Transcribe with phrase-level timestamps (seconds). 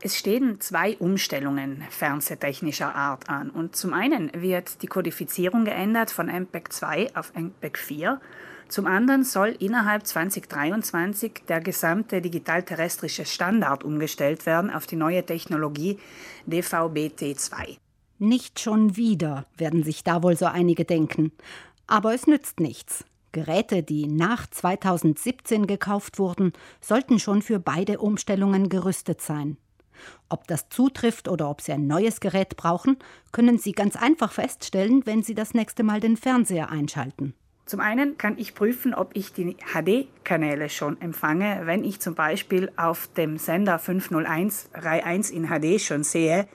[0.00, 3.50] Es stehen zwei Umstellungen fernsehtechnischer Art an.
[3.50, 8.20] Und zum einen wird die Kodifizierung geändert von MPEG 2 auf MPEG 4.
[8.68, 15.98] Zum anderen soll innerhalb 2023 der gesamte digital-terrestrische Standard umgestellt werden auf die neue Technologie
[16.46, 17.78] DVB-T2.
[18.20, 21.32] Nicht schon wieder, werden sich da wohl so einige denken.
[21.88, 23.04] Aber es nützt nichts.
[23.32, 29.56] Geräte, die nach 2017 gekauft wurden, sollten schon für beide Umstellungen gerüstet sein.
[30.28, 32.98] Ob das zutrifft oder ob Sie ein neues Gerät brauchen,
[33.32, 37.34] können Sie ganz einfach feststellen, wenn Sie das nächste Mal den Fernseher einschalten.
[37.68, 41.62] Zum einen kann ich prüfen, ob ich die HD-Kanäle schon empfange.
[41.64, 46.48] Wenn ich zum Beispiel auf dem Sender 501 Reihe 1 in HD schon sehe,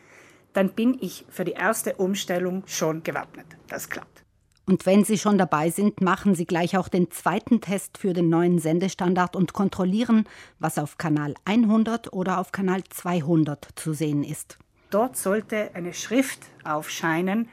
[0.54, 3.46] dann bin ich für die erste Umstellung schon gewappnet.
[3.68, 4.23] Das klappt.
[4.66, 8.30] Und wenn Sie schon dabei sind, machen Sie gleich auch den zweiten Test für den
[8.30, 10.26] neuen Sendestandard und kontrollieren,
[10.60, 14.58] was auf Kanal 100 oder auf Kanal 200 zu sehen ist.
[14.90, 17.50] Dort sollte eine Schrift aufscheinen,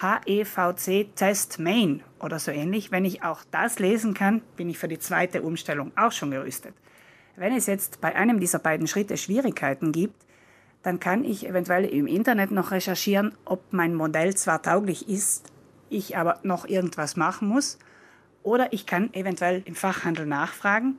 [0.00, 2.90] HEVC Test Main oder so ähnlich.
[2.90, 6.74] Wenn ich auch das lesen kann, bin ich für die zweite Umstellung auch schon gerüstet.
[7.36, 10.26] Wenn es jetzt bei einem dieser beiden Schritte Schwierigkeiten gibt,
[10.82, 15.52] dann kann ich eventuell im Internet noch recherchieren, ob mein Modell zwar tauglich ist,
[15.92, 17.78] ich aber noch irgendwas machen muss.
[18.42, 20.98] Oder ich kann eventuell im Fachhandel nachfragen.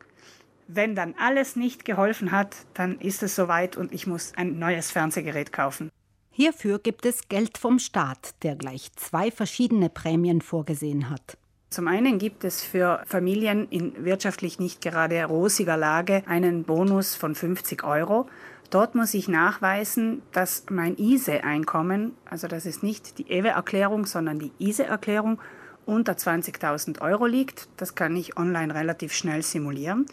[0.67, 4.91] Wenn dann alles nicht geholfen hat, dann ist es soweit und ich muss ein neues
[4.91, 5.91] Fernsehgerät kaufen.
[6.31, 11.37] Hierfür gibt es Geld vom Staat, der gleich zwei verschiedene Prämien vorgesehen hat.
[11.69, 17.35] Zum einen gibt es für Familien in wirtschaftlich nicht gerade rosiger Lage einen Bonus von
[17.35, 18.27] 50 Euro.
[18.73, 24.51] Dort muss ich nachweisen, dass mein ISE-Einkommen, also das ist nicht die EWE-Erklärung, sondern die
[24.57, 25.39] ISE-Erklärung,
[25.85, 27.69] unter 20.000 Euro liegt.
[27.77, 30.07] Das kann ich online relativ schnell simulieren.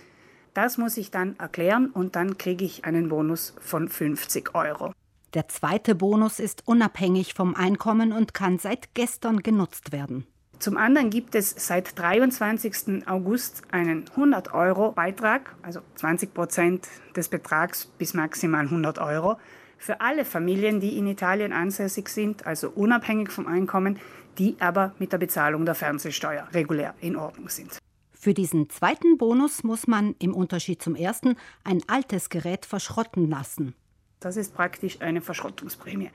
[0.53, 4.93] Das muss ich dann erklären und dann kriege ich einen Bonus von 50 Euro.
[5.33, 10.27] Der zweite Bonus ist unabhängig vom Einkommen und kann seit gestern genutzt werden.
[10.61, 13.09] Zum anderen gibt es seit 23.
[13.09, 19.39] August einen 100 Euro Beitrag, also 20 Prozent des Betrags bis maximal 100 Euro,
[19.79, 23.99] für alle Familien, die in Italien ansässig sind, also unabhängig vom Einkommen,
[24.37, 27.79] die aber mit der Bezahlung der Fernsehsteuer regulär in Ordnung sind.
[28.13, 33.75] Für diesen zweiten Bonus muss man im Unterschied zum ersten ein altes Gerät verschrotten lassen.
[34.21, 36.11] Das ist praktisch eine Verschrottungsprämie.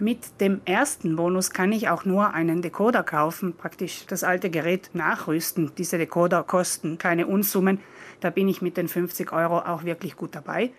[0.00, 4.90] Mit dem ersten Bonus kann ich auch nur einen Decoder kaufen, praktisch das alte Gerät
[4.92, 5.72] nachrüsten.
[5.76, 7.80] Diese Decoder kosten keine Unsummen.
[8.20, 10.70] Da bin ich mit den 50 Euro auch wirklich gut dabei.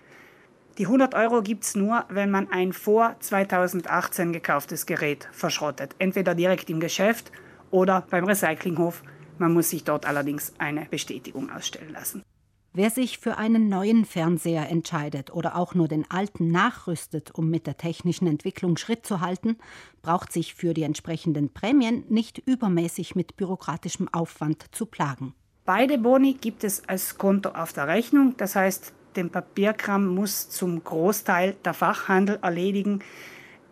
[0.78, 5.96] Die 100 Euro gibt es nur, wenn man ein vor 2018 gekauftes Gerät verschrottet.
[6.00, 7.34] Entweder direkt im Geschäft
[7.72, 9.04] oder beim Recyclinghof.
[9.38, 12.24] Man muss sich dort allerdings eine Bestätigung ausstellen lassen.
[12.72, 17.66] Wer sich für einen neuen Fernseher entscheidet oder auch nur den alten nachrüstet, um mit
[17.66, 19.58] der technischen Entwicklung Schritt zu halten,
[20.04, 25.34] braucht sich für die entsprechenden Prämien nicht übermäßig mit bürokratischem Aufwand zu plagen.
[25.66, 30.84] Beide Boni gibt es als Konto auf der Rechnung, das heißt, den Papierkram muss zum
[30.84, 33.00] Großteil der Fachhandel erledigen.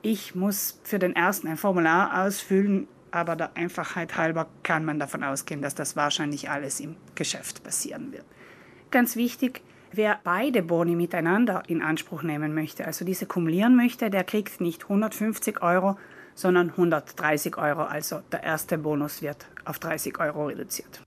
[0.01, 5.23] Ich muss für den ersten ein Formular ausfüllen, aber der Einfachheit halber kann man davon
[5.23, 8.25] ausgehen, dass das wahrscheinlich alles im Geschäft passieren wird.
[8.89, 9.61] Ganz wichtig,
[9.91, 14.83] wer beide Boni miteinander in Anspruch nehmen möchte, also diese kumulieren möchte, der kriegt nicht
[14.83, 15.97] 150 Euro,
[16.35, 17.81] sondern 130 Euro.
[17.83, 21.01] Also der erste Bonus wird auf 30 Euro reduziert.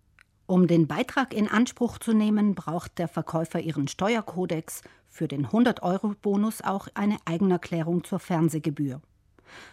[0.46, 6.62] Um den Beitrag in Anspruch zu nehmen, braucht der Verkäufer ihren Steuerkodex, für den 100-Euro-Bonus
[6.62, 9.00] auch eine Eigenerklärung zur Fernsehgebühr.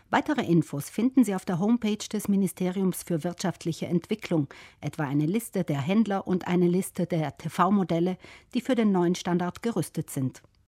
[0.09, 4.47] Weitere Infos finden Sie auf der Homepage des Ministeriums für wirtschaftliche Entwicklung,
[4.81, 8.17] etwa eine Liste der Händler und eine Liste der TV-Modelle,
[8.53, 10.41] die für den neuen Standard gerüstet sind.